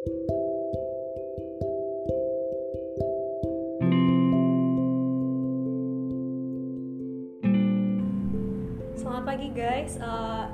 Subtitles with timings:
[0.00, 0.16] Selamat
[9.28, 10.00] pagi guys.
[10.00, 10.48] Uh,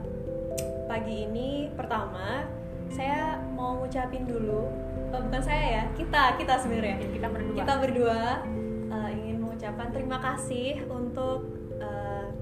[0.91, 2.43] pagi ini pertama
[2.91, 4.67] saya mau ngucapin dulu,
[5.15, 7.07] uh, bukan saya ya, kita kita sebenarnya.
[7.07, 8.43] kita berdua Kita berdua
[8.91, 11.47] uh, ingin mengucapkan terima kasih untuk
[11.79, 12.35] uh,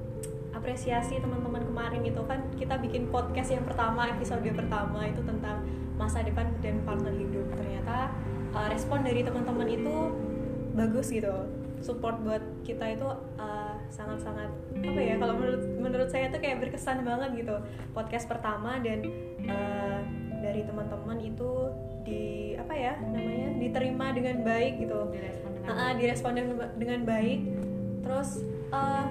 [0.57, 6.22] apresiasi teman-teman kemarin itu kan kita bikin podcast yang pertama episode pertama itu tentang masa
[6.22, 7.46] depan dan partner hidup.
[7.54, 8.11] Ternyata
[8.54, 9.94] uh, respon dari teman-teman itu
[10.75, 11.32] bagus gitu.
[11.84, 17.04] Support buat kita itu uh, sangat-sangat apa ya kalau menurut menurut saya tuh kayak berkesan
[17.04, 17.57] banget gitu.
[17.93, 19.04] Podcast pertama dan
[19.46, 20.00] uh,
[20.44, 21.72] dari teman-teman itu
[22.04, 25.00] di apa ya namanya diterima dengan baik gitu.
[25.08, 26.32] Direspon dengan Ah, ah, direspon
[26.76, 27.40] dengan, baik.
[28.04, 29.06] Terus eh,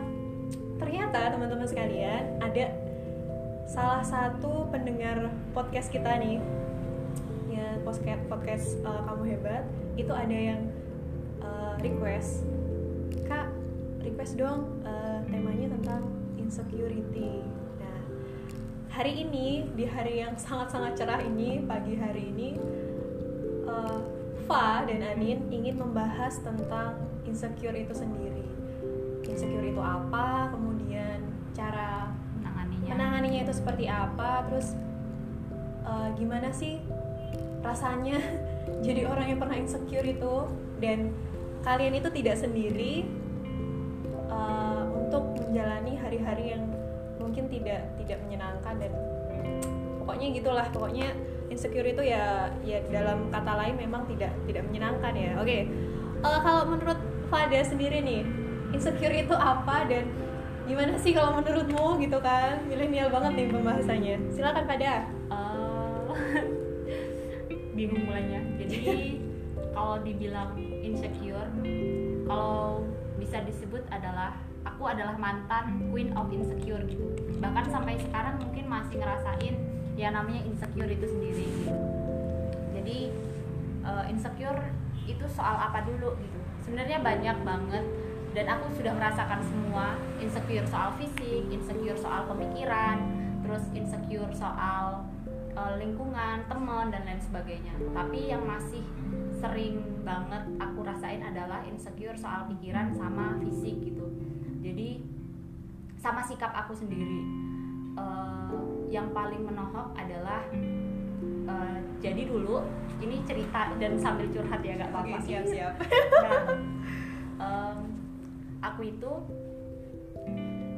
[0.77, 2.69] ternyata teman-teman sekalian ada
[3.65, 6.37] salah satu pendengar podcast kita nih
[7.83, 9.63] podcast podcast eh, kamu hebat
[9.99, 10.61] itu ada yang
[11.43, 12.47] eh, request.
[13.27, 13.51] Kak
[14.01, 16.03] request dong eh, temanya tentang
[16.39, 17.43] insecurity.
[17.79, 17.99] Nah
[18.87, 22.49] hari ini di hari yang sangat-sangat cerah ini pagi hari ini
[23.67, 23.99] eh,
[24.43, 28.43] Fa dan Anin ingin membahas tentang insecure itu sendiri.
[29.23, 31.23] Insecure itu apa, kemudian
[31.55, 32.89] cara menanganinya.
[32.91, 34.75] menanganinya itu seperti apa, terus
[35.87, 36.83] eh, gimana sih
[37.63, 38.19] rasanya
[38.85, 40.35] jadi orang yang pernah insecure itu.
[40.83, 41.15] Dan
[41.63, 43.07] kalian itu tidak sendiri
[44.27, 46.63] eh, untuk menjalani hari-hari yang
[47.17, 48.91] mungkin tidak tidak menyenangkan dan
[50.03, 50.67] pokoknya gitulah.
[50.69, 51.07] Pokoknya
[51.47, 55.31] insecure itu ya ya dalam kata lain memang tidak tidak menyenangkan ya.
[55.39, 55.71] Oke
[56.23, 58.23] Eh, kalau menurut Fada sendiri nih
[58.71, 60.07] insecure itu apa dan
[60.63, 62.63] gimana sih kalau menurutmu gitu kan?
[62.71, 64.15] Milenial banget nih pembahasannya.
[64.31, 65.11] Silakan Fada
[67.83, 68.39] bingung mulainya.
[68.63, 68.79] Jadi
[69.75, 71.49] kalau dibilang insecure
[72.23, 72.87] kalau
[73.19, 77.03] bisa disebut adalah aku adalah mantan queen of insecure gitu.
[77.43, 79.55] Bahkan sampai sekarang mungkin masih ngerasain
[79.99, 81.45] ya namanya insecure itu sendiri.
[81.45, 81.73] Gitu
[82.83, 83.07] jadi
[83.87, 84.59] eh, insecure
[85.07, 86.39] itu soal apa dulu gitu.
[86.67, 87.85] Sebenarnya banyak banget
[88.35, 89.95] dan aku sudah merasakan semua.
[90.19, 92.99] Insecure soal fisik insecure soal pemikiran
[93.43, 94.92] terus insecure soal
[95.53, 97.73] eh, lingkungan teman dan lain sebagainya.
[97.93, 98.83] Tapi yang masih
[99.37, 104.09] sering banget aku rasain adalah insecure soal pikiran sama fisik gitu.
[104.63, 105.03] Jadi
[105.99, 107.21] sama sikap aku sendiri.
[107.93, 108.57] Eh,
[108.93, 110.45] yang paling menohok adalah
[111.49, 112.61] eh, jadi dulu
[113.01, 115.73] ini cerita dan sambil curhat ya gak apa-apa siap
[116.25, 116.43] nah
[117.41, 117.77] em,
[118.63, 119.13] aku itu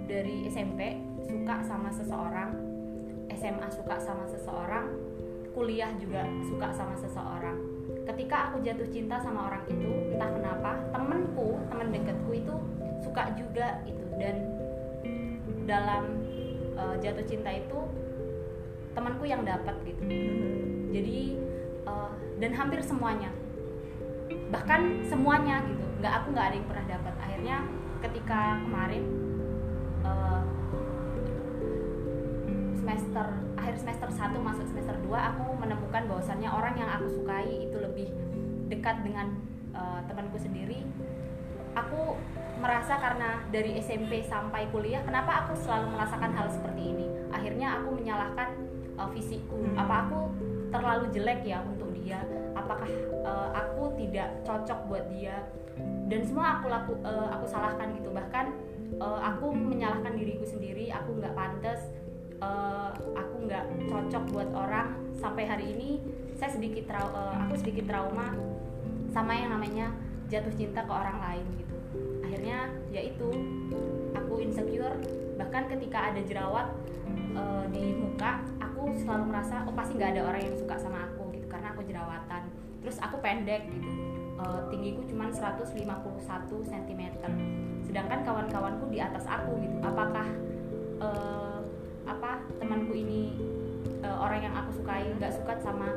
[0.05, 2.53] dari SMP suka sama seseorang
[3.45, 4.89] SMA suka sama seseorang
[5.53, 7.61] kuliah juga suka sama seseorang.
[8.09, 12.55] Ketika aku jatuh cinta sama orang itu entah kenapa temenku temen deketku itu
[13.05, 14.05] suka juga itu.
[14.19, 14.35] Dan
[15.69, 16.25] dalam
[16.75, 17.79] eh, jatuh cinta itu
[18.97, 20.03] temanku yang dapat gitu.
[20.91, 21.39] Jadi
[21.87, 22.11] eh,
[22.41, 23.29] dan hampir semuanya.
[24.51, 25.85] Bahkan semuanya gitu.
[26.03, 27.13] Nggak aku nggak ada yang pernah dapat.
[27.21, 27.57] Akhirnya
[28.03, 29.24] ketika kemarin
[34.25, 38.09] 1 masuk semester 2 aku menemukan bahwasannya orang yang aku sukai itu lebih
[38.73, 39.37] dekat dengan
[39.77, 40.81] eh, temanku sendiri.
[41.77, 42.17] Aku
[42.57, 47.05] merasa karena dari SMP sampai kuliah kenapa aku selalu merasakan hal seperti ini?
[47.29, 48.49] Akhirnya aku menyalahkan
[48.95, 49.59] uh, fisikku.
[49.59, 49.75] Hmm.
[49.75, 50.19] apa aku
[50.71, 52.23] terlalu jelek ya untuk dia?
[52.55, 52.87] Apakah
[53.27, 55.43] uh, aku tidak cocok buat dia?
[56.07, 58.07] Dan semua aku laku uh, aku salahkan gitu.
[58.07, 58.45] Bahkan
[59.03, 61.91] uh, aku menyalahkan diriku sendiri aku nggak pantas
[62.41, 64.97] uh, aku nggak cocok buat orang.
[65.15, 66.01] Sampai hari ini
[66.35, 68.35] saya sedikit trau uh, aku sedikit trauma
[69.15, 69.95] sama yang namanya
[70.27, 71.77] jatuh cinta ke orang lain gitu.
[72.25, 73.29] Akhirnya yaitu
[74.11, 74.97] aku insecure.
[75.39, 76.67] Bahkan ketika ada jerawat
[77.35, 81.31] eh, di muka aku selalu merasa oh pasti nggak ada orang yang suka sama aku
[81.31, 81.47] gitu.
[81.47, 82.43] Karena aku jerawatan.
[82.83, 83.87] Terus aku pendek gitu.
[84.35, 85.71] Eh, tinggiku cuma 151
[86.51, 87.01] cm
[87.87, 89.77] sedangkan kawan-kawanku di atas aku gitu.
[89.79, 90.27] Apakah
[90.99, 91.54] eh,
[92.05, 93.33] apa temanku ini
[94.05, 95.89] eh, orang yang aku sukai nggak suka sama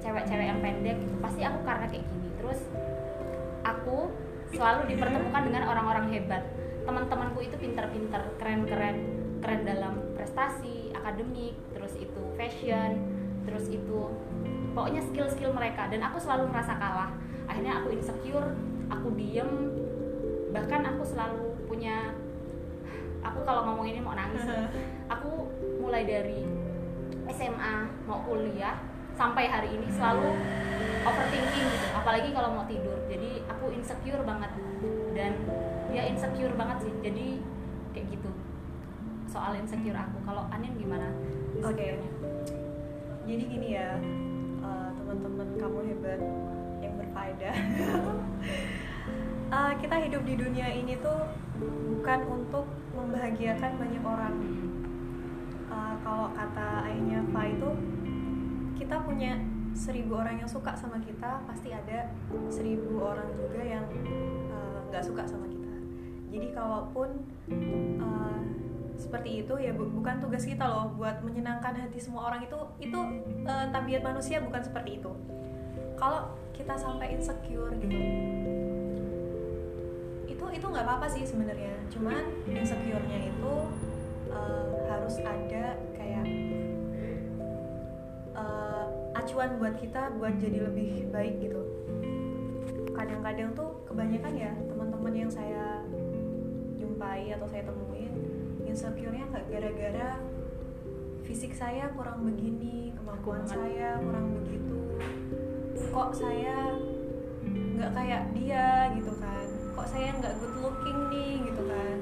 [0.00, 2.28] cewek-cewek yang pendek gitu pasti aku karena kayak gini.
[2.40, 2.60] Terus
[3.62, 4.08] aku
[4.50, 6.42] selalu dipertemukan dengan orang-orang hebat.
[6.88, 8.96] Teman-temanku itu pinter-pinter keren-keren
[9.40, 13.00] keren dalam prestasi akademik terus itu fashion
[13.48, 14.12] terus itu
[14.72, 15.86] pokoknya skill-skill mereka.
[15.92, 17.12] Dan aku selalu merasa kalah.
[17.46, 18.56] Akhirnya aku insecure
[18.88, 19.76] aku diem.
[20.50, 22.10] Bahkan aku selalu punya
[23.20, 24.44] aku kalau ngomong ini mau nangis.
[25.14, 25.50] Aku
[25.82, 26.46] mulai dari
[27.30, 27.74] SMA
[28.06, 28.78] mau kuliah
[29.18, 30.32] sampai hari ini selalu
[31.04, 31.86] overthinking gitu.
[31.92, 32.98] Apalagi kalau mau tidur.
[33.10, 34.50] Jadi aku insecure banget.
[35.12, 35.32] Dan
[35.90, 36.92] ya insecure banget sih.
[37.02, 37.26] Jadi
[37.92, 38.30] kayak gitu.
[39.28, 40.18] Soal insecure aku.
[40.24, 41.10] Kalau Anin gimana?
[41.60, 41.74] Oke.
[41.74, 42.10] insecure-nya?
[43.28, 43.94] Jadi gini ya,
[44.64, 46.20] eh, teman-teman kamu hebat
[46.82, 47.54] yang berfaedah.
[49.50, 51.26] Eh, kita hidup di dunia ini tuh
[51.58, 54.34] bukan untuk membahagiakan banyak orang.
[55.70, 57.70] Eh, kalau kata ayahnya Fa itu,
[58.78, 59.38] kita punya
[59.70, 62.10] seribu orang yang suka sama kita, pasti ada
[62.50, 63.84] seribu orang juga yang
[64.50, 65.74] eh, nggak suka sama kita.
[66.30, 67.08] Jadi kalaupun
[67.50, 68.40] eh,
[69.00, 73.00] seperti itu ya bu- bukan tugas kita loh buat menyenangkan hati semua orang itu itu
[73.48, 75.08] eh, tabiat manusia bukan seperti itu
[75.96, 77.96] kalau kita sampai insecure gitu
[80.50, 81.74] itu nggak apa-apa sih sebenarnya.
[81.90, 83.54] Cuman insecure-nya itu
[84.30, 85.64] eh, harus ada
[85.94, 86.24] kayak
[88.34, 88.86] eh,
[89.16, 91.62] acuan buat kita buat jadi lebih baik gitu.
[92.94, 95.82] Kadang-kadang tuh kebanyakan ya teman-teman yang saya
[96.78, 98.12] jumpai atau saya temuin
[98.70, 100.10] insecure-nya nggak gara-gara
[101.26, 104.78] fisik saya kurang begini kemampuan saya kurang begitu
[105.90, 106.74] kok saya
[107.42, 109.49] nggak kayak dia gitu kan
[109.80, 111.98] kok saya nggak good looking nih gitu kan.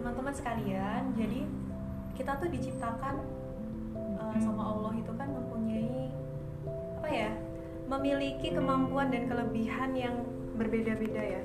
[0.00, 1.44] Teman-teman sekalian jadi
[2.16, 3.20] kita tuh diciptakan
[4.16, 6.08] uh, sama Allah itu kan mempunyai
[6.96, 7.30] apa ya
[7.84, 10.24] memiliki kemampuan dan kelebihan yang
[10.56, 11.42] berbeda-beda ya.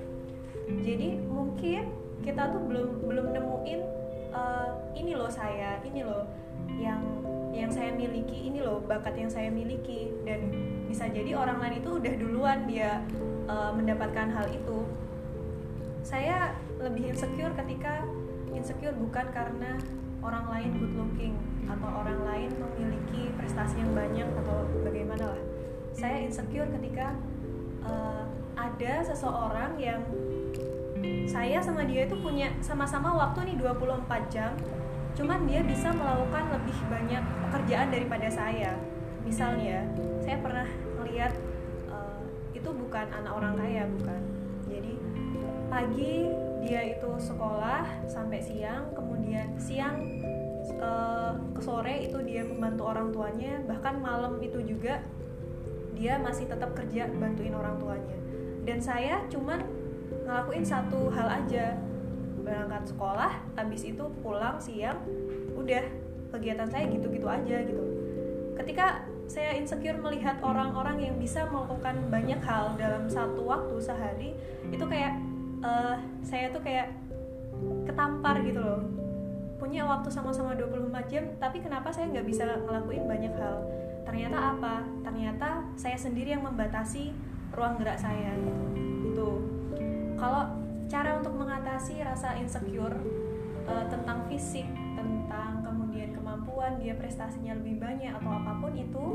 [0.71, 1.91] Jadi mungkin
[2.23, 3.81] kita tuh belum belum nemuin
[4.31, 6.23] uh, ini loh saya ini loh
[6.79, 7.03] yang
[7.51, 10.15] yang saya miliki ini loh bakat yang saya miliki.
[10.23, 10.47] Dan
[10.87, 13.03] bisa jadi orang lain itu udah duluan dia
[13.51, 14.87] uh, mendapatkan hal itu
[16.05, 18.05] saya lebih insecure ketika
[18.53, 19.73] insecure bukan karena
[20.21, 21.33] orang lain good looking
[21.65, 25.41] atau orang lain memiliki prestasi yang banyak atau bagaimana lah.
[25.97, 27.17] Saya insecure ketika
[27.81, 30.05] uh, ada seseorang yang
[31.25, 34.53] saya sama dia itu punya sama-sama waktu nih 24 jam
[35.17, 38.77] cuman dia bisa melakukan lebih banyak pekerjaan daripada saya.
[39.25, 39.89] Misalnya
[40.21, 40.69] saya pernah
[41.01, 41.33] melihat
[41.89, 42.21] uh,
[42.53, 44.34] itu bukan anak orang kaya bukan
[45.75, 46.31] pagi
[46.63, 49.99] dia itu sekolah sampai siang kemudian siang
[50.71, 50.93] ke,
[51.51, 55.03] ke sore itu dia membantu orang tuanya bahkan malam itu juga
[55.99, 58.17] dia masih tetap kerja bantuin orang tuanya.
[58.67, 59.63] Dan saya cuman
[60.27, 61.79] ngelakuin satu hal aja
[62.43, 64.99] berangkat sekolah habis itu pulang siang
[65.55, 65.83] udah
[66.35, 67.83] kegiatan saya gitu-gitu aja gitu.
[68.55, 74.29] Ketika saya insecure melihat orang-orang yang bisa melakukan banyak hal dalam satu waktu sehari
[74.69, 75.17] itu kayak
[75.65, 76.93] eh, saya tuh kayak
[77.89, 78.81] ketampar gitu loh.
[79.57, 83.65] Punya waktu sama-sama 24 jam tapi kenapa saya nggak bisa ngelakuin banyak hal?
[84.05, 84.75] Ternyata apa?
[85.01, 87.09] Ternyata saya sendiri yang membatasi
[87.55, 88.63] ruang gerak saya gitu.
[89.09, 89.29] Itu
[90.19, 92.95] kalau cara untuk mengatasi rasa insecure
[93.65, 99.05] eh, tentang fisik tentang kemudian kemampuan dia prestasinya lebih banyak atau apa pun itu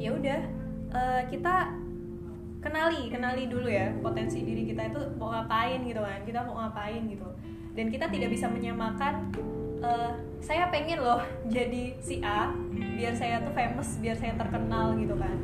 [0.00, 0.40] ya udah
[0.96, 1.79] eh, kita
[2.60, 7.02] kenali kenali dulu ya potensi diri kita itu mau ngapain gitu kan kita mau ngapain
[7.08, 7.28] gitu.
[7.70, 9.32] Dan kita tidak bisa menyamakan
[9.80, 10.12] eh,
[10.44, 11.24] saya pengen loh
[11.54, 12.52] jadi si A
[12.96, 15.36] biar saya tuh famous biar saya terkenal gitu kan.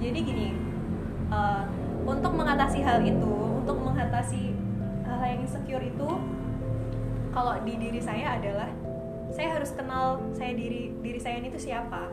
[0.00, 0.48] Jadi gini
[1.28, 1.62] eh,
[2.08, 4.56] untuk mengatasi hal itu untuk mengatasi
[5.04, 6.08] hal yang insecure itu
[7.30, 8.70] kalau di diri saya adalah
[9.30, 12.10] saya harus kenal saya diri diri saya ini tuh siapa.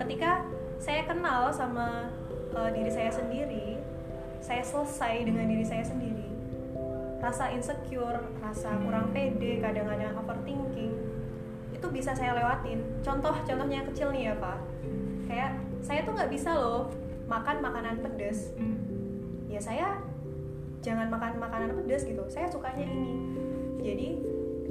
[0.00, 0.48] Ketika
[0.80, 2.08] saya kenal sama
[2.54, 3.80] uh, diri saya sendiri
[4.40, 6.26] saya selesai dengan diri saya sendiri.
[7.20, 10.96] Rasa insecure rasa kurang pede kadang-kadang overthinking
[11.70, 12.82] itu bisa saya lewatin.
[13.04, 14.58] Contoh contohnya yang kecil nih ya pak.
[15.28, 16.90] Kayak saya tuh nggak bisa loh
[17.30, 18.50] makan makanan pedas
[19.46, 20.02] ya saya
[20.82, 22.24] jangan makan makanan pedas gitu.
[22.32, 23.14] Saya sukanya ini.
[23.84, 24.08] Jadi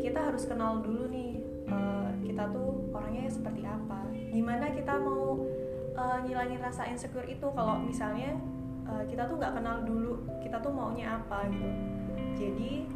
[0.02, 4.10] kita harus kenal dulu nih uh, kita tuh orangnya seperti apa.
[4.34, 5.40] Gimana kita mau
[6.00, 8.32] uh, ngilangin rasa insecure itu kalau misalnya
[8.88, 11.70] uh, kita tuh nggak kenal dulu kita tuh maunya apa gitu.
[12.40, 12.88] Jadi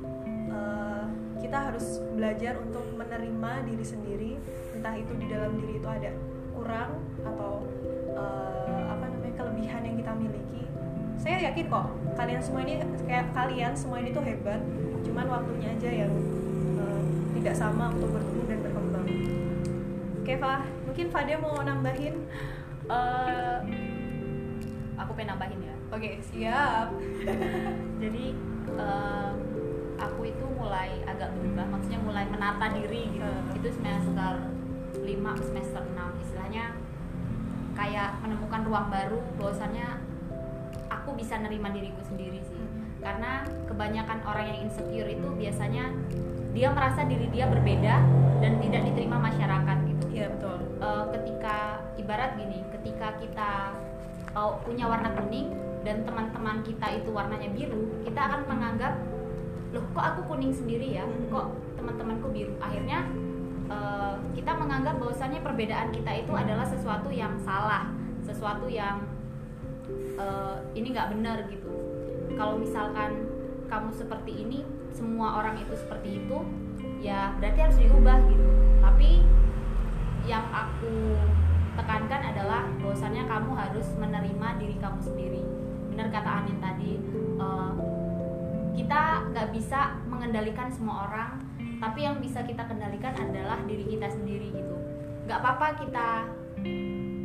[0.48, 1.06] uh,
[1.44, 4.32] kita harus belajar untuk menerima diri sendiri
[4.72, 6.12] entah itu di dalam diri itu ada
[6.56, 7.68] kurang atau
[8.16, 10.64] uh, apa namanya kelebihan yang kita miliki.
[11.20, 14.60] Saya yakin kok kalian semua ini kayak kalian semua ini tuh hebat
[15.04, 16.14] cuman waktunya aja yang
[16.80, 17.04] uh,
[17.36, 19.08] tidak sama untuk bertumbuh dan berkembang.
[20.24, 22.16] Oke Fah mungkin Fade mau nambahin
[22.90, 23.58] Eh,
[25.00, 25.76] aku pengen nambahin ya.
[25.94, 26.88] Oke siap.
[28.04, 28.26] Jadi
[28.76, 29.32] eh,
[30.00, 33.24] aku itu mulai agak berubah maksudnya mulai menata diri gitu.
[33.24, 33.56] Hmm.
[33.56, 34.32] itu semester
[35.00, 36.76] 5 semester 6 istilahnya
[37.74, 39.88] kayak menemukan ruang baru bahwasannya
[40.92, 42.64] aku bisa nerima diriku sendiri sih.
[43.00, 45.92] Karena kebanyakan orang yang insecure itu biasanya
[46.54, 47.96] dia merasa diri dia berbeda
[48.40, 49.13] dan tidak diterima
[52.04, 53.52] ibarat gini ketika kita
[54.36, 55.56] uh, punya warna kuning
[55.88, 58.94] dan teman-teman kita itu warnanya biru kita akan menganggap
[59.74, 61.02] loh kok aku kuning sendiri ya?
[61.02, 61.34] Hmm.
[61.34, 61.48] kok
[61.82, 62.54] teman-temanku biru?
[62.62, 63.10] Akhirnya
[63.74, 67.90] uh, kita menganggap bahwasannya perbedaan kita itu adalah sesuatu yang salah
[68.22, 69.02] sesuatu yang
[70.16, 71.74] uh, ini nggak benar gitu.
[72.38, 73.26] Kalau misalkan
[73.66, 74.62] kamu seperti ini
[74.94, 76.38] semua orang itu seperti itu
[77.02, 78.50] ya berarti harus diubah gitu.
[78.80, 79.26] Tapi
[80.30, 81.18] yang aku
[81.74, 85.42] tekankan adalah bahwasannya kamu harus menerima diri kamu sendiri.
[85.94, 86.92] Benar kata Anin tadi
[87.38, 87.74] uh,
[88.74, 91.32] kita nggak bisa mengendalikan semua orang
[91.78, 94.76] tapi yang bisa kita kendalikan adalah diri kita sendiri gitu.
[95.28, 96.08] Nggak apa-apa kita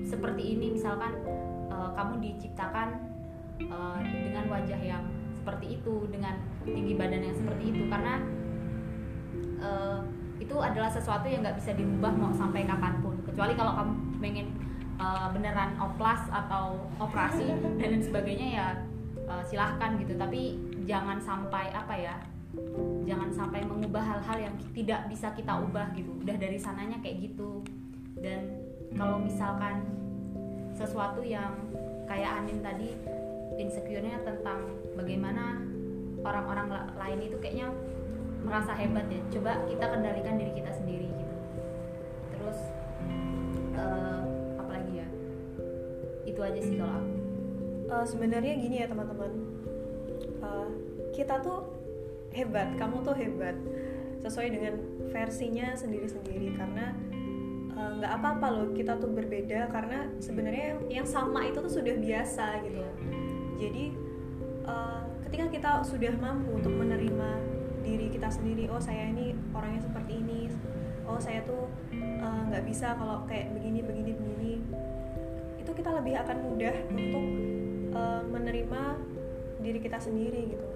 [0.08, 1.12] seperti ini misalkan
[1.68, 2.96] uh, kamu diciptakan
[3.68, 5.04] uh, dengan wajah yang
[5.36, 8.20] seperti itu dengan tinggi badan yang seperti itu karena
[9.62, 10.00] uh,
[10.38, 13.14] itu adalah sesuatu yang nggak bisa dirubah mau sampai kapan pun.
[13.26, 14.54] Kecuali kalau kamu pengen
[14.98, 17.48] uh, beneran oplas atau operasi
[17.78, 18.66] dan lain sebagainya ya
[19.30, 20.14] uh, silahkan gitu.
[20.18, 22.16] Tapi jangan sampai apa ya
[23.04, 26.10] jangan sampai mengubah hal-hal yang tidak bisa kita ubah gitu.
[26.22, 27.62] Udah dari sananya kayak gitu.
[28.18, 28.66] Dan
[28.98, 29.84] kalau misalkan
[30.74, 31.54] sesuatu yang
[32.08, 32.96] kayak Anin tadi
[33.58, 35.60] insecure-nya tentang bagaimana
[36.24, 37.68] orang-orang la- lain itu kayaknya
[38.42, 39.20] merasa hebat ya.
[39.34, 41.17] Coba kita kendalikan diri kita sendiri
[43.78, 44.20] eh,
[44.58, 45.08] apa lagi ya?
[46.26, 47.12] Itu aja sih kalau aku.
[47.88, 49.32] Uh, sebenarnya gini ya teman-teman.
[50.44, 50.68] Uh,
[51.16, 51.72] kita tuh
[52.34, 53.56] hebat kamu tuh hebat.
[54.18, 54.74] Sesuai dengan
[55.08, 56.92] versinya sendiri-sendiri karena
[57.78, 61.94] uh, nggak apa-apa loh kita tuh berbeda karena sebenarnya yang, yang sama itu tuh sudah
[61.96, 62.82] biasa gitu.
[63.56, 63.84] Jadi
[64.68, 67.30] uh, ketika kita sudah mampu untuk menerima
[67.88, 70.52] diri kita sendiri oh saya ini orangnya seperti ini
[71.08, 71.72] oh saya tuh
[72.18, 74.52] uh, nggak bisa kalau kayak begini begini begini.
[75.62, 77.26] Itu kita lebih akan mudah untuk
[77.94, 78.82] uh, menerima
[79.62, 80.68] diri kita sendiri gitu.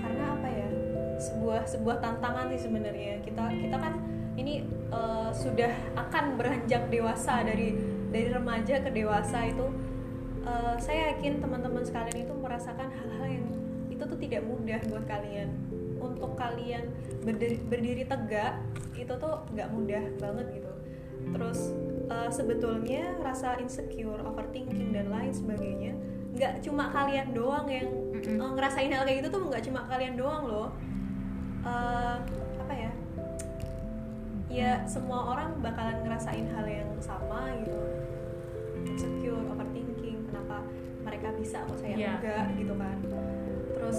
[0.00, 0.68] Karena apa ya?
[1.16, 3.24] Sebuah sebuah tantangan sih sebenarnya.
[3.24, 3.94] Kita kita kan
[4.36, 7.76] ini uh, sudah akan beranjak dewasa dari
[8.12, 9.66] dari remaja ke dewasa itu
[10.46, 13.46] uh, saya yakin teman-teman sekalian itu merasakan hal-hal yang
[13.90, 15.48] itu tuh tidak mudah buat kalian
[16.00, 16.92] untuk kalian
[17.24, 18.60] berdiri, berdiri tegak
[18.96, 20.72] itu tuh nggak mudah banget gitu.
[21.32, 21.60] Terus
[22.08, 25.92] uh, sebetulnya rasa insecure overthinking dan lain sebagainya
[26.36, 27.88] nggak cuma kalian doang yang
[28.36, 30.68] uh, ngerasain hal kayak gitu tuh nggak cuma kalian doang loh.
[31.66, 32.20] Uh,
[32.60, 32.92] apa ya?
[34.46, 37.80] Ya semua orang bakalan ngerasain hal yang sama gitu.
[38.86, 40.62] Insecure overthinking kenapa
[41.02, 42.12] mereka bisa kok saya Iya.
[42.20, 42.96] enggak gitu kan.
[43.74, 43.98] Terus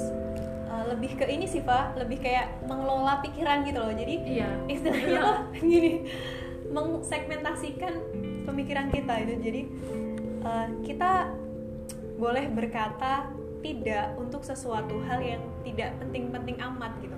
[0.77, 1.97] uh, lebih ke ini sih pak.
[1.97, 3.93] Lebih kayak mengelola pikiran gitu loh.
[3.93, 4.49] Jadi iya.
[4.69, 5.37] istilahnya tuh
[5.73, 6.05] gini
[6.67, 7.93] mengsegmentasikan
[8.43, 9.61] pemikiran kita itu jadi
[10.43, 11.31] uh, kita
[12.19, 13.31] boleh berkata
[13.63, 17.17] tidak untuk sesuatu hal yang tidak penting-penting amat gitu.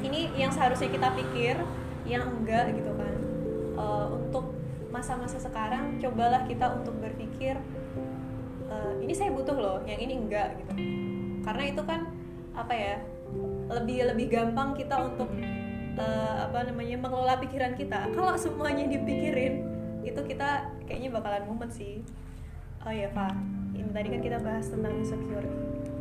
[0.00, 1.56] Ini yang seharusnya kita pikir
[2.08, 3.14] yang enggak gitu kan.
[3.76, 4.52] Uh, untuk
[4.90, 7.56] masa-masa sekarang cobalah kita untuk berpikir
[8.68, 10.72] uh, ini saya butuh loh yang ini enggak gitu.
[11.40, 12.19] Karena itu kan
[12.54, 12.96] apa ya
[13.70, 15.30] lebih lebih gampang kita untuk
[15.98, 18.10] uh, apa namanya mengelola pikiran kita.
[18.10, 19.66] Kalau semuanya dipikirin
[20.02, 22.02] itu kita kayaknya bakalan mumet sih.
[22.82, 23.36] Oh ya pak
[23.76, 25.46] ini tadi kan kita bahas tentang insecure.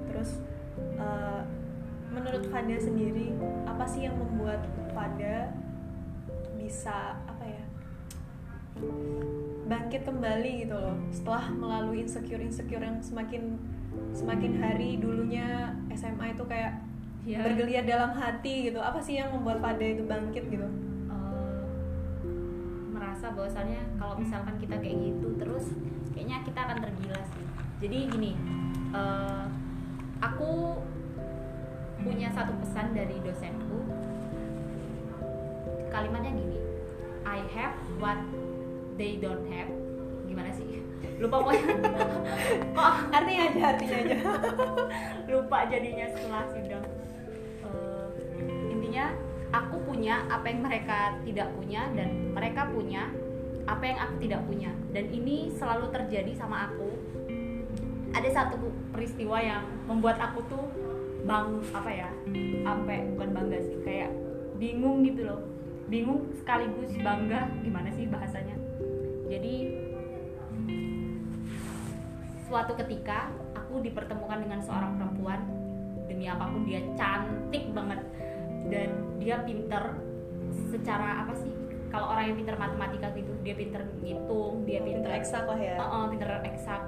[0.10, 0.42] Terus
[0.98, 1.46] uh,
[2.10, 3.36] menurut Fada sendiri
[3.70, 4.66] apa sih yang membuat
[4.96, 5.54] Fada
[6.58, 7.64] bisa apa ya
[9.70, 13.60] bangkit kembali gitu loh setelah melalui insecure insecure yang semakin
[14.12, 16.82] semakin hari dulunya SMA itu kayak
[17.28, 17.46] Iya.
[17.46, 18.80] bergeliat dalam hati gitu.
[18.82, 20.66] Apa sih yang membuat Fada itu bangkit gitu?
[21.12, 21.62] Eh,
[22.90, 25.66] merasa bahwasannya kalau misalkan kita kayak gitu terus
[26.16, 27.46] kayaknya kita akan tergila sih.
[27.86, 28.32] Jadi gini
[28.96, 29.46] eh,
[30.24, 30.80] aku
[32.02, 33.78] punya satu pesan dari dosenku.
[35.92, 36.58] Kalimatnya gini
[37.28, 38.18] I have what
[38.96, 39.70] they don't have.
[40.26, 40.66] Gimana sih
[41.20, 41.68] lupa pokoknya.
[42.72, 44.18] Kok artinya aja artinya aja.
[45.32, 46.86] Lupa jadinya setelah sidang.
[47.68, 48.08] Eh,
[48.72, 49.06] intinya
[49.52, 53.12] aku punya apa yang mereka tidak punya dan mereka punya
[53.68, 54.72] apa yang aku tidak punya.
[54.96, 56.90] Dan ini selalu terjadi sama aku.
[58.10, 58.58] Ada satu
[58.90, 60.66] peristiwa yang membuat aku tuh
[61.28, 62.10] bang apa ya
[62.64, 64.10] sampai bukan bangga sih kayak
[64.58, 65.44] bingung gitu loh.
[65.92, 68.58] Bingung sekaligus bangga gimana sih bahasanya.
[69.30, 69.89] Jadi
[72.50, 75.46] suatu ketika aku dipertemukan dengan seorang perempuan
[76.10, 78.02] demi apa pun dia cantik banget.
[78.70, 78.90] Dan
[79.22, 79.94] dia pinter
[80.74, 81.54] secara apa sih?
[81.94, 85.78] Kalau orang yang pinter matematika gitu dia pinter ngitung dia pinter, pinter eksak lah ya.
[85.78, 86.82] Oh, oh, pinter eksak.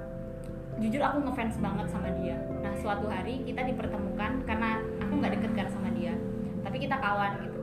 [0.82, 2.36] Jujur aku ngefans banget sama dia.
[2.58, 6.18] Nah suatu hari kita dipertemukan karena aku nggak deket kan sama dia.
[6.66, 7.62] Tapi kita kawan gitu.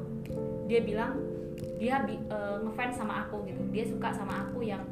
[0.71, 1.19] Dia bilang
[1.79, 3.59] dia bi- eh, ngefans sama aku gitu.
[3.75, 4.83] Dia suka sama aku yang.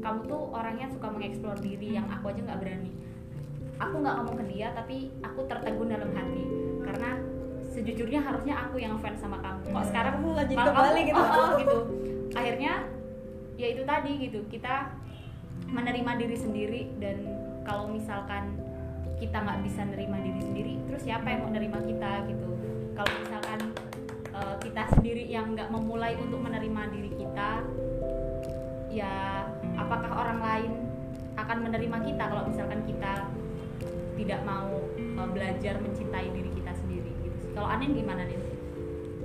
[0.00, 2.92] Kamu tuh orangnya suka mengeksplor diri yang aku aja nggak berani.
[3.80, 6.44] Aku nggak ngomong ke dia tapi aku tertegun dalam hati.
[6.84, 7.10] Karena
[7.70, 9.70] sejujurnya harusnya aku yang fans sama kamu.
[9.70, 11.20] Kok sekarang Kamu malah jadi kamu- gitu.
[11.20, 11.78] oh, oh, gitu.
[12.36, 12.72] Akhirnya
[13.60, 14.40] ya itu tadi gitu.
[14.48, 14.74] Kita
[15.70, 17.16] menerima diri sendiri dan
[17.62, 18.56] kalau misalkan
[19.20, 22.48] kita nggak bisa nerima diri sendiri terus siapa yang mau nerima kita gitu?
[22.96, 23.60] Kalau misalkan
[24.32, 27.64] eh, kita sendiri yang nggak memulai untuk menerima diri kita
[28.90, 29.46] ya
[29.78, 30.72] apakah orang lain
[31.38, 33.30] akan menerima kita kalau misalkan kita
[34.18, 34.68] tidak mau
[34.98, 37.50] eh, belajar mencintai diri kita sendiri gitu sih.
[37.54, 38.38] kalau Anin gimana nih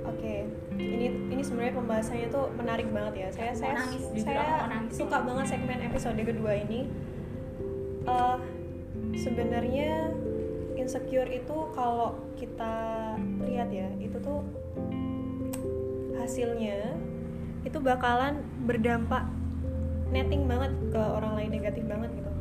[0.06, 0.46] Oke,
[0.78, 3.28] ini ini sebenarnya pembahasannya tuh menarik banget ya.
[3.34, 4.94] Saya Aku saya nangis, saya nangis.
[4.94, 6.86] suka banget segmen episode kedua ini.
[8.06, 8.36] Eh,
[9.18, 10.14] sebenarnya
[10.78, 12.74] insecure itu kalau kita
[13.42, 14.46] lihat ya, itu tuh
[16.22, 16.94] hasilnya
[17.66, 19.26] itu bakalan berdampak
[20.10, 22.32] netting banget ke orang lain negatif banget gitu.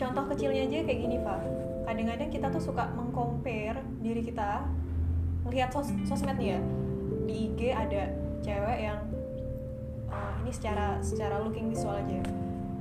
[0.00, 1.40] Contoh kecilnya aja kayak gini pak.
[1.84, 4.64] Kadang-kadang kita tuh suka mengcompare diri kita
[5.44, 6.60] melihat sos sosmed ya
[7.24, 8.10] di IG ada
[8.42, 9.00] cewek yang
[10.10, 12.20] uh, ini secara secara looking visual aja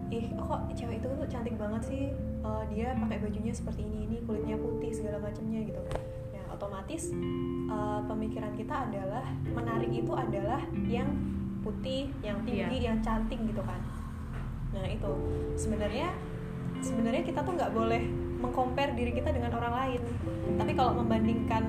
[0.10, 2.04] ih kok cewek itu tuh cantik banget sih
[2.40, 5.84] Uh, dia pakai bajunya seperti ini ini kulitnya putih segala macamnya gitu
[6.32, 7.12] nah otomatis
[7.68, 11.12] uh, pemikiran kita adalah menarik itu adalah yang
[11.60, 13.82] putih yang tinggi yang cantik gitu kan.
[14.76, 15.12] Nah itu.
[15.60, 16.14] Sebenarnya
[16.80, 18.04] sebenarnya kita tuh nggak boleh
[18.40, 20.02] mengcompare diri kita dengan orang lain.
[20.56, 21.64] Tapi kalau membandingkan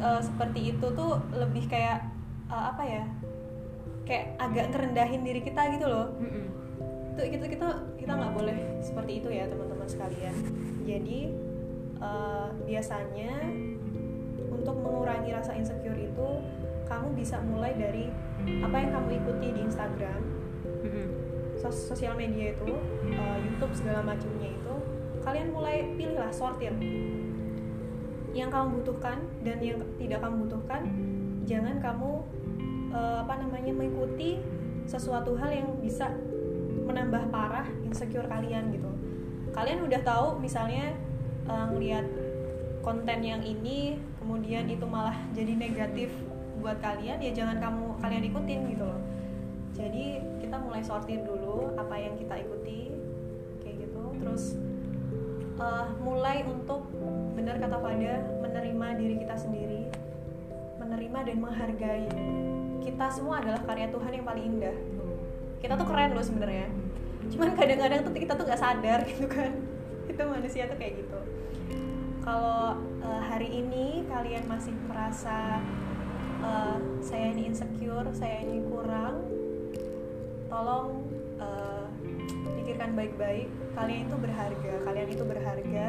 [0.00, 2.08] uh, seperti itu tuh lebih kayak
[2.48, 3.04] uh, apa ya
[4.06, 6.14] kayak agak ngerendahin diri kita gitu loh.
[6.16, 6.44] Mm-mm.
[7.16, 10.34] itu kita kita kita nggak boleh seperti itu ya teman-teman sekalian.
[10.84, 11.20] Jadi
[12.00, 13.32] uh, biasanya
[14.52, 16.28] untuk mengurangi rasa insecure itu
[16.86, 18.12] kamu bisa mulai dari
[18.46, 20.36] apa yang kamu ikuti di Instagram
[21.66, 22.74] sos- sosial media itu
[23.16, 24.74] uh, YouTube segala macamnya itu
[25.26, 26.70] kalian mulai pilihlah sortir.
[28.36, 30.82] Yang kamu butuhkan dan yang tidak kamu butuhkan
[31.48, 32.10] jangan kamu
[32.92, 34.38] uh, apa namanya mengikuti
[34.86, 36.14] sesuatu hal yang bisa
[36.86, 38.86] menambah parah insecure kalian gitu.
[39.50, 40.94] Kalian udah tahu misalnya
[41.48, 42.06] uh, ngelihat
[42.84, 46.12] konten yang ini kemudian itu malah jadi negatif
[46.60, 49.00] buat kalian ya jangan kamu kalian ikutin gitu loh.
[49.76, 52.90] Jadi kita mulai sortir dulu apa yang kita ikuti
[53.60, 54.02] kayak gitu.
[54.24, 54.56] Terus
[55.60, 56.88] uh, mulai untuk
[57.36, 59.82] benar kata Fada menerima diri kita sendiri.
[60.80, 62.08] Menerima dan menghargai.
[62.80, 64.76] Kita semua adalah karya Tuhan yang paling indah.
[65.60, 66.72] Kita tuh keren loh sebenarnya.
[67.26, 69.52] Cuman kadang-kadang tuh kita tuh nggak sadar gitu kan.
[70.10, 71.18] Itu manusia tuh kayak gitu.
[72.22, 75.62] Kalau uh, hari ini kalian masih merasa
[76.42, 79.22] uh, saya ini insecure saya ini kurang.
[80.46, 81.04] Tolong
[81.40, 81.86] uh,
[82.60, 83.48] pikirkan baik-baik.
[83.76, 85.88] Kalian itu berharga kalian itu berharga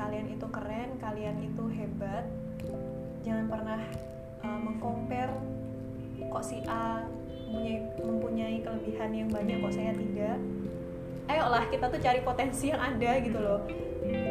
[0.00, 2.24] kalian itu keren kalian itu hebat.
[3.20, 3.80] Jangan pernah
[4.40, 5.36] uh, mengcompare
[6.20, 7.04] kok si A
[7.50, 10.38] mempunyai, mempunyai kelebihan yang banyak kok saya tidak.
[11.26, 13.66] Ayolah kita tuh cari potensi yang ada gitu loh.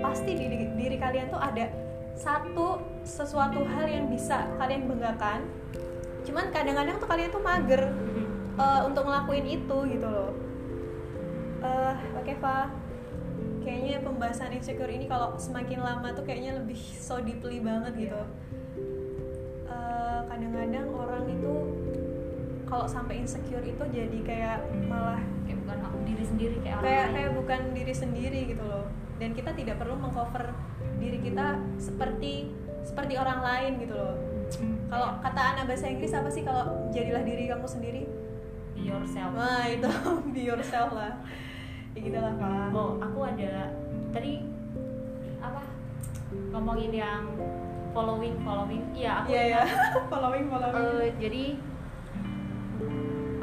[0.04, 1.68] Pasti di di- diri kalian tuh ada
[2.16, 2.80] satu
[3.10, 5.50] sesuatu hal yang bisa kalian banggakan.
[6.24, 7.90] Cuman kadang-kadang tuh kalian tuh mager
[8.62, 10.32] uh, untuk ngelakuin itu gitu loh.
[11.60, 12.72] Eh, oke Fa.
[13.60, 18.22] Kayaknya pembahasan insecure ini kalau semakin lama tuh kayaknya lebih so deeply banget gitu.
[19.68, 21.54] Eh, kadang-kadang orang itu
[22.70, 27.04] kalau sampai insecure itu jadi kayak malah kayak bukan aku diri sendiri kayak orang kayak
[27.04, 27.16] lain.
[27.18, 28.86] kayak bukan diri sendiri gitu loh.
[29.20, 30.56] Dan kita tidak perlu mengcover
[31.04, 34.16] diri kita seperti seperti orang lain gitu loh.
[34.90, 38.04] Kalau kata anak bahasa Inggris apa sih kalau jadilah diri kamu sendiri?
[38.74, 39.32] Be yourself.
[39.38, 39.90] Wah itu
[40.34, 41.14] be yourself lah.
[41.94, 43.74] Ya gitu lah pak oh aku ada
[44.10, 44.46] tadi
[45.42, 45.62] apa?
[46.54, 47.24] Ngomongin yang
[47.94, 48.84] following following.
[48.94, 49.70] Iya aku iya ya ingat,
[50.14, 50.86] following following.
[51.06, 51.44] Eh, jadi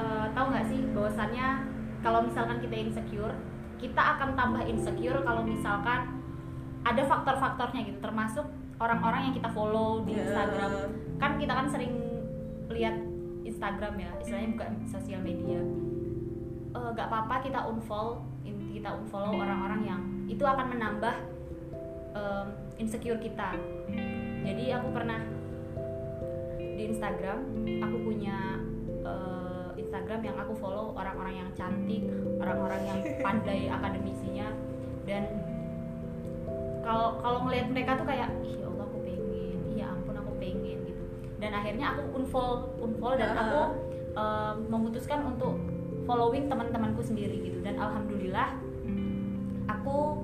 [0.02, 1.46] eh, tahu nggak sih bahwasannya
[2.02, 3.34] kalau misalkan kita insecure
[3.76, 6.16] kita akan tambah insecure kalau misalkan
[6.86, 7.98] ada faktor-faktornya gitu.
[8.00, 8.46] Termasuk
[8.76, 10.22] orang-orang yang kita follow di Ya.
[10.26, 10.72] Instagram.
[11.16, 11.92] Kan kita kan sering
[12.72, 12.96] lihat
[13.46, 15.60] Instagram ya istilahnya bukan sosial media.
[16.76, 18.20] Eh, nggak apa-apa kita unfollow
[18.76, 21.14] kita unfollow orang-orang yang itu akan menambah
[22.12, 23.56] um, insecure kita.
[24.44, 25.24] Jadi aku pernah
[26.60, 27.40] di Instagram
[27.80, 28.60] aku punya
[29.00, 32.04] uh, Instagram yang aku follow orang-orang yang cantik
[32.36, 34.52] orang-orang yang pandai akademisinya
[35.08, 35.24] dan
[36.86, 39.58] kalau kalau ngelihat mereka tuh kayak ih ya Allah aku pengen.
[39.74, 41.02] Iya ampun aku pengen gitu.
[41.42, 43.60] Dan akhirnya aku unfollow unfollow dan aku
[44.14, 45.58] uh, memutuskan untuk
[46.06, 47.58] following teman-temanku sendiri gitu.
[47.66, 48.54] Dan alhamdulillah
[49.66, 50.22] aku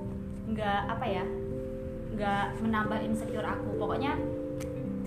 [0.55, 1.25] nggak apa ya
[2.15, 3.75] nggak menambah insecure aku.
[3.75, 4.15] Pokoknya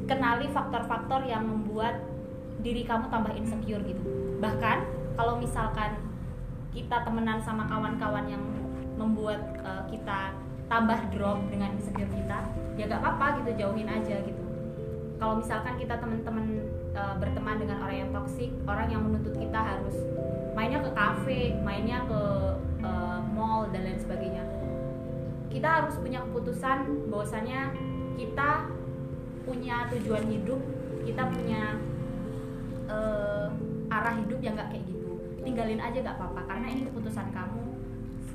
[0.05, 2.05] kenali faktor-faktor yang membuat
[2.61, 4.05] diri kamu tambah insecure gitu.
[4.45, 4.79] Bahkan
[5.17, 5.97] kalau misalkan
[6.77, 8.45] kita temenan sama kawan-kawan yang
[9.01, 10.37] membuat uh, kita
[10.67, 12.39] tambah drop dengan insecure kita
[12.75, 14.45] ya gak apa-apa gitu jauhin aja gitu.
[15.17, 19.97] Kalau misalkan kita teman-teman uh, berteman dengan orang yang toksik orang yang menuntut kita harus
[20.53, 22.23] mainnya ke kafe mainnya ke
[22.85, 24.45] uh, mall dan lain sebagainya.
[25.49, 27.73] Kita harus punya keputusan bahwasanya
[28.21, 28.69] kita
[29.49, 30.61] punya tujuan hidup
[31.07, 31.79] kita punya
[32.91, 33.49] uh,
[33.89, 35.17] arah hidup yang nggak kayak gitu.
[35.47, 37.76] Tinggalin aja nggak apa-apa karena ini keputusan kamu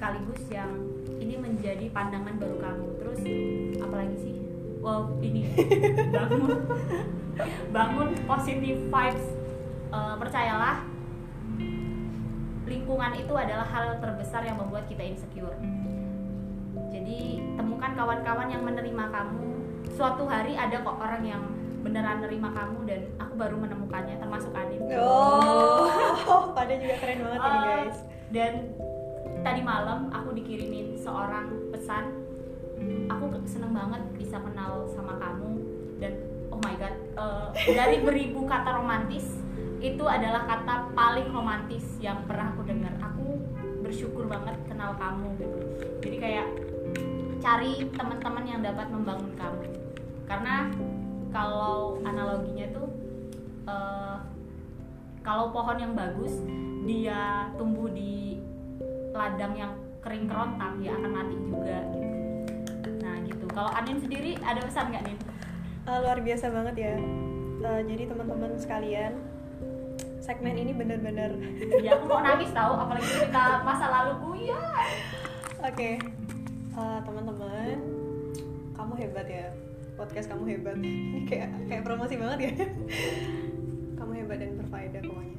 [0.02, 0.82] sekaligus yang
[1.22, 3.22] ini menjadi pandangan baru kamu terus
[3.78, 4.36] apalagi sih?
[4.82, 5.46] Wow ini.
[6.10, 6.58] Bangun.
[7.78, 9.26] Bangun positive vibes.
[9.94, 10.82] Uh, percayalah
[12.66, 15.54] lingkungan itu adalah hal terbesar yang membuat kita insecure.
[16.90, 19.54] Jadi temukan kawan-kawan yang menerima kamu.
[19.94, 21.46] Suatu hari ada kok orang yang
[21.86, 24.82] beneran nerima kamu dan aku baru menemukannya termasuk Anin.
[24.98, 27.98] Oh pada juga keren banget uh, ini eh, guys.
[28.34, 28.54] dan
[29.42, 32.14] tadi malam aku dikirimin seorang pesan.
[33.14, 35.62] Aku seneng banget bisa kenal sama kamu.
[36.02, 36.14] Dan
[36.50, 39.38] oh my god uh, dari beribu kata romantis
[39.82, 42.94] itu adalah kata paling romantis yang pernah aku dengar.
[43.02, 43.38] Aku
[43.82, 45.60] bersyukur banget kenal kamu gitu.
[46.02, 46.48] Jadi kayak
[47.42, 49.66] cari teman-teman yang dapat membangun kamu.
[50.30, 50.70] Karena
[51.34, 52.88] kalau analoginya tuh
[53.66, 54.18] uh,
[55.22, 56.34] kalau pohon yang bagus
[56.86, 58.41] dia tumbuh di
[59.12, 59.72] ladang yang
[60.02, 62.10] kering kerontang ya akan mati juga gitu.
[63.04, 63.46] Nah gitu.
[63.52, 65.18] Kalau Anin sendiri ada pesan nggak nih
[65.88, 66.96] uh, luar biasa banget ya.
[67.62, 69.14] Uh, jadi teman-teman sekalian
[70.22, 71.34] segmen ini bener-bener
[71.82, 74.62] ya aku mau nangis tahu apalagi cerita masa laluku ya
[75.62, 75.74] oke.
[75.74, 75.98] Okay.
[76.78, 77.78] uh, eh, teman-teman
[78.82, 79.48] kamu hebat ya.
[79.94, 80.74] Podcast kamu hebat.
[80.82, 82.52] Ini kayak kayak promosi banget ya.
[84.02, 85.38] Kamu hebat dan berfaedah pokoknya.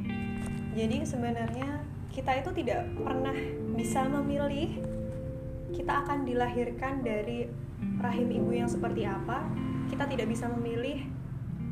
[0.78, 1.81] Jadi sebenarnya
[2.12, 3.32] kita itu tidak pernah
[3.72, 4.68] bisa memilih
[5.72, 7.48] kita akan dilahirkan dari
[7.98, 9.48] rahim ibu yang seperti apa.
[9.88, 11.08] Kita tidak bisa memilih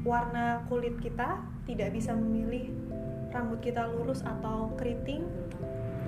[0.00, 2.72] warna kulit kita tidak bisa memilih
[3.30, 5.28] rambut kita lurus atau keriting.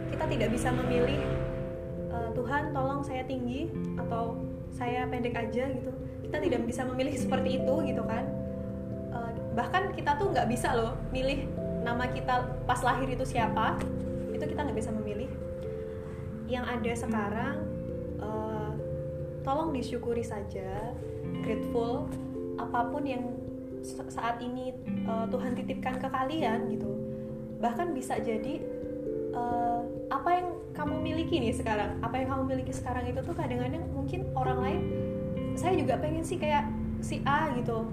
[0.08, 1.20] Kita tidak bisa memilih
[2.08, 3.68] uh, Tuhan tolong saya tinggi
[4.00, 4.40] atau
[4.72, 5.92] saya pendek aja gitu.
[6.24, 8.24] Kita tidak bisa memilih seperti itu gitu kan.
[9.12, 11.44] Uh, bahkan kita tuh nggak bisa loh milih
[11.84, 13.76] nama kita pas lahir itu siapa
[14.42, 15.30] itu kita nggak bisa memilih.
[16.50, 17.56] Yang ada sekarang
[18.18, 18.74] uh,
[19.46, 20.90] tolong disyukuri saja
[21.46, 22.10] grateful
[22.58, 23.22] apa pun yang
[23.86, 24.74] saat ini
[25.06, 26.90] uh, Tuhan titipkan ke kalian gitu.
[27.62, 28.58] Bahkan bisa jadi
[29.30, 33.86] uh, apa yang kamu miliki nih sekarang apa yang kamu miliki sekarang itu tuh kadang-kadang
[33.94, 34.80] mungkin orang lain
[35.54, 36.66] saya juga pengen sih kayak
[36.98, 37.86] si A gitu.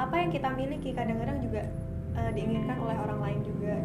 [0.00, 1.68] Apa yang kita miliki kadang-kadang juga
[2.16, 3.76] uh, diinginkan oleh orang lain juga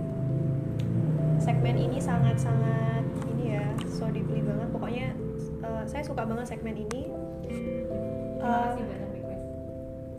[1.39, 3.03] segmen ini sangat-sangat
[3.35, 4.67] ini ya so deeply banget.
[4.71, 5.07] Pokoknya
[5.63, 7.09] uh, saya suka banget segmen ini.
[8.39, 8.77] Uh,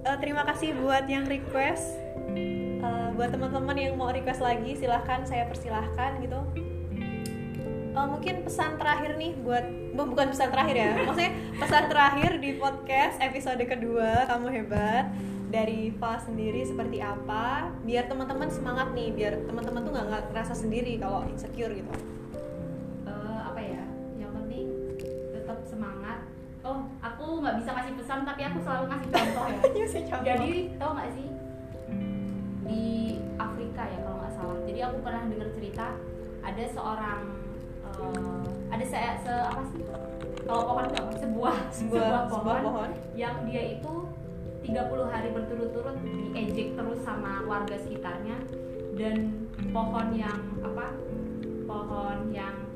[0.06, 1.96] uh, terima kasih buat yang request.
[2.82, 6.40] Uh, buat teman-teman yang mau request lagi silahkan saya persilahkan gitu.
[7.96, 9.64] Uh, mungkin pesan terakhir nih buat
[9.96, 10.90] bukan pesan terakhir ya.
[11.00, 15.08] Maksudnya pesan terakhir di podcast episode kedua kamu hebat
[15.46, 20.98] dari Fa sendiri seperti apa biar teman-teman semangat nih biar teman-teman tuh nggak ngerasa sendiri
[20.98, 21.92] kalau insecure gitu.
[23.06, 23.82] Uh, apa ya?
[24.18, 24.66] Yang penting
[25.30, 26.26] tetap semangat.
[26.66, 29.60] Oh aku nggak bisa kasih pesan tapi aku selalu ngasih contoh ya.
[30.34, 30.50] Jadi
[30.82, 31.26] tau nggak sih?
[32.66, 32.84] Di
[33.38, 34.58] Afrika ya kalau nggak salah.
[34.66, 35.86] Jadi aku pernah dengar cerita
[36.42, 37.20] ada seorang
[37.86, 39.82] uh, ada saya se apa sih?
[40.46, 42.90] Kalau pohon sebuah sebuah, sebuah pohon, sebuah pohon.
[43.14, 43.94] yang dia itu
[44.66, 45.94] 30 hari berturut-turut
[46.34, 48.34] diejek terus sama warga sekitarnya.
[48.98, 50.90] Dan pohon yang apa
[51.70, 52.66] pohon yang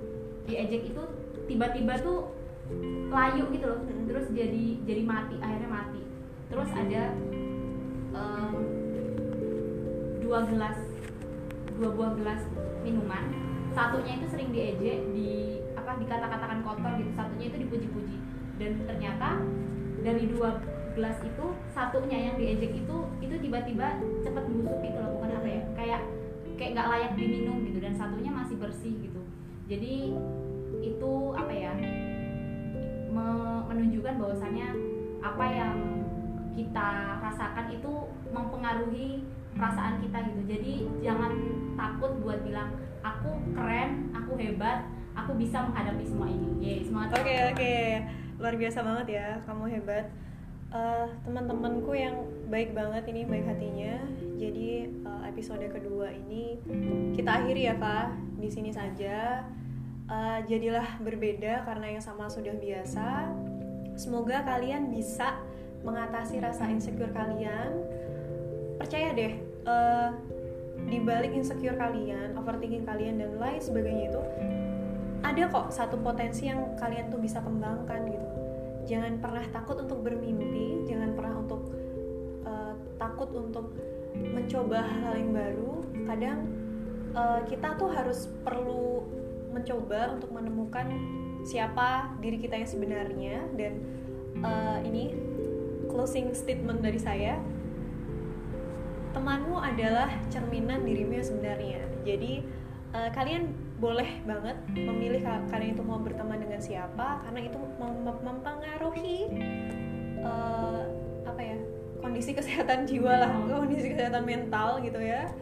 [0.47, 1.03] diejek itu
[1.51, 2.31] tiba-tiba tuh
[3.11, 3.81] layu gitu loh.
[4.07, 6.03] Terus jadi jadi mati akhirnya mati.
[6.47, 7.03] Terus ada
[8.15, 8.55] um,
[10.23, 10.79] dua gelas
[11.75, 12.43] dua buah gelas
[12.87, 13.35] minuman.
[13.75, 17.11] Satunya itu sering diejek di apa apa dikata-katakan kotor gitu.
[17.19, 18.19] Satunya itu dipuji-puji.
[18.63, 19.43] Dan ternyata
[20.07, 20.55] dari dua
[20.95, 25.63] gelas itu satunya yang diejek itu itu tiba-tiba cepet busuk gitu loh bukan apa ya
[25.79, 26.01] kayak
[26.59, 29.23] kayak nggak layak diminum gitu dan satunya masih bersih gitu.
[29.71, 30.13] Jadi
[30.83, 31.73] itu apa ya
[33.09, 34.69] me- menunjukkan bahwasannya
[35.21, 35.77] apa yang
[36.53, 36.89] kita
[37.23, 37.93] rasakan itu
[38.35, 39.25] mempengaruhi
[39.55, 40.43] perasaan kita gitu.
[40.45, 41.33] Jadi jangan
[41.79, 44.85] takut buat bilang aku keren aku hebat
[45.17, 46.49] aku bisa menghadapi semua ini.
[46.61, 47.19] Yeay, semangat.
[47.19, 47.75] Oke oke,
[48.37, 50.07] luar biasa banget ya, kamu hebat.
[50.71, 52.15] Eh, teman-temanku yang
[52.47, 54.07] baik banget ini baik hatinya.
[54.39, 56.63] Jadi eh, episode kedua ini
[57.19, 59.43] kita akhiri ya Pak di sini saja.
[60.07, 63.35] Eh, jadilah berbeda karena yang sama sudah biasa.
[63.99, 65.43] Semoga kalian bisa
[65.83, 67.75] mengatasi rasa insecure kalian.
[68.79, 70.11] Percaya deh, eh,
[70.87, 74.23] di balik insecure kalian, overthinking kalian dan lain sebagainya itu
[75.21, 78.30] ada kok satu potensi yang kalian tuh bisa kembangkan gitu
[78.91, 81.63] jangan pernah takut untuk bermimpi jangan pernah untuk
[82.43, 83.71] uh, takut untuk
[84.15, 85.73] mencoba hal yang baru.
[86.11, 86.39] Kadang
[87.15, 89.07] uh, kita tuh harus perlu
[89.51, 90.87] mencoba untuk menemukan
[91.47, 93.37] siapa diri kita yang sebenarnya.
[93.55, 93.73] Dan
[94.43, 95.15] uh, ini
[95.91, 97.39] closing statement dari saya
[99.11, 101.81] temanmu adalah cerminan dirimu yang sebenarnya.
[102.07, 102.47] Jadi
[102.95, 108.05] uh, kalian boleh banget memilih ka- kalian itu mau berteman dengan siapa karena itu mem-
[108.05, 109.33] mem- mempengaruhi
[110.21, 110.85] uh,
[111.25, 111.57] apa ya
[112.05, 115.33] kondisi kesehatan jiwa lah kondisi kesehatan mental gitu ya.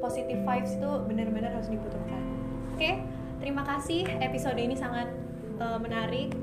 [0.00, 2.22] Positive vibes itu benar-benar harus dibutuhkan.
[2.76, 3.00] Oke
[3.40, 4.04] terima kasih.
[4.20, 5.08] Episode ini sangat
[5.56, 6.36] uh, menarik.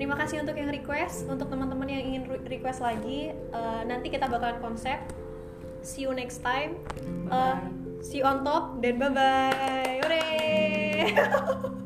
[0.00, 1.28] Terima kasih untuk yang request.
[1.28, 4.96] Untuk teman-teman yang ingin re- request lagi uh, nanti kita bakalan konsep.
[5.84, 6.80] See you next time.
[7.28, 7.56] Uh,
[8.00, 11.14] see you on top dan bye bye Hooray!